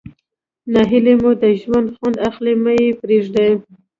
[0.73, 3.51] ناهلي مو د ژوند خوند اخلي مه ئې پرېږدئ.